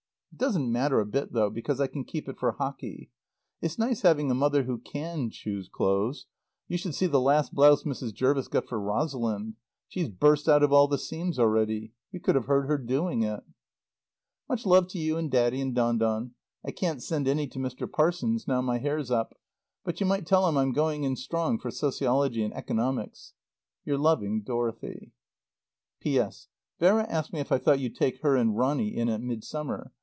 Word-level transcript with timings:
It 0.33 0.37
doesn't 0.37 0.71
matter 0.71 0.99
a 0.99 1.05
bit 1.05 1.33
though, 1.33 1.51
because 1.51 1.79
I 1.79 1.85
can 1.85 2.03
keep 2.03 2.27
it 2.27 2.39
for 2.39 2.53
hockey. 2.53 3.11
It's 3.61 3.77
nice 3.77 4.01
having 4.01 4.31
a 4.31 4.33
mother 4.33 4.63
who 4.63 4.79
can 4.79 5.29
choose 5.29 5.69
clothes. 5.69 6.25
You 6.67 6.79
should 6.79 6.95
see 6.95 7.05
the 7.05 7.19
last 7.21 7.53
blouse 7.53 7.83
Mrs. 7.83 8.11
Jervis 8.13 8.47
got 8.47 8.65
for 8.65 8.79
Rosalind. 8.79 9.55
She's 9.87 10.09
burst 10.09 10.49
out 10.49 10.63
of 10.63 10.73
all 10.73 10.87
the 10.87 10.97
seams 10.97 11.37
already. 11.37 11.91
You 12.11 12.21
could 12.21 12.33
have 12.33 12.45
heard 12.45 12.65
her 12.67 12.79
doing 12.79 13.21
it. 13.21 13.43
Much 14.49 14.65
love 14.65 14.87
to 14.87 14.97
you 14.97 15.15
and 15.15 15.29
Daddy 15.29 15.61
and 15.61 15.75
Don 15.75 15.99
Don. 15.99 16.31
I 16.65 16.71
can't 16.71 17.03
send 17.03 17.27
any 17.27 17.45
to 17.47 17.59
Mr. 17.59 17.87
Parsons 17.91 18.47
now 18.47 18.61
my 18.61 18.79
hair's 18.79 19.11
up. 19.11 19.37
But 19.83 19.99
you 19.99 20.07
might 20.07 20.25
tell 20.25 20.47
him 20.47 20.57
I'm 20.57 20.71
going 20.73 21.03
in 21.03 21.17
strong 21.17 21.59
for 21.59 21.69
Sociology 21.69 22.41
and 22.41 22.53
Economics. 22.55 23.33
Your 23.85 23.97
loving 23.97 24.41
DOROTHY. 24.41 25.11
P.S. 25.99 26.47
Vera 26.79 27.03
asked 27.07 27.31
me 27.31 27.41
if 27.41 27.51
I 27.51 27.59
thought 27.59 27.79
you'd 27.81 27.97
take 27.97 28.21
her 28.21 28.35
and 28.35 28.57
Ronny 28.57 28.95
in 28.97 29.07
at 29.07 29.21
Midsummer. 29.21 29.91